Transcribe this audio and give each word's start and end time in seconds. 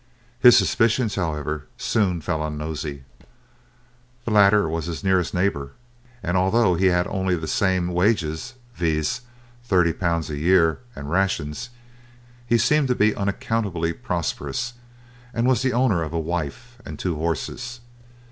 His 0.39 0.57
suspicions, 0.57 1.13
however, 1.13 1.67
soon 1.77 2.21
fell 2.21 2.41
on 2.41 2.57
Nosey. 2.57 3.03
The 4.25 4.31
latter 4.31 4.67
was 4.67 4.87
his 4.87 5.03
nearest 5.03 5.31
neighbour, 5.31 5.73
and 6.23 6.35
although 6.35 6.73
he 6.73 6.87
had 6.87 7.05
only 7.05 7.35
the 7.35 7.47
same 7.47 7.87
wages 7.89 8.55
viz., 8.73 9.21
thirty 9.63 9.93
pounds 9.93 10.31
a 10.31 10.37
year 10.39 10.79
and 10.95 11.11
rations 11.11 11.69
he 12.47 12.57
seemed 12.57 12.87
to 12.87 12.95
be 12.95 13.15
unaccountably 13.15 13.93
prosperous, 13.93 14.73
and 15.35 15.45
was 15.47 15.61
the 15.61 15.71
owner 15.73 16.01
of 16.01 16.13
a 16.13 16.19
wife 16.19 16.79
and 16.83 16.97
two 16.97 17.17
horses. 17.17 17.81